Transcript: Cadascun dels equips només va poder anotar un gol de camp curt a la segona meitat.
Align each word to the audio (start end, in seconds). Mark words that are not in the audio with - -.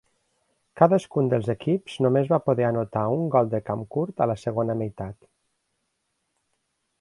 Cadascun 0.79 1.27
dels 1.33 1.51
equips 1.53 1.97
només 2.05 2.31
va 2.31 2.39
poder 2.45 2.65
anotar 2.69 3.03
un 3.17 3.27
gol 3.37 3.51
de 3.53 3.61
camp 3.69 3.85
curt 3.97 4.25
a 4.25 4.29
la 4.33 4.37
segona 4.45 4.79
meitat. 4.81 5.21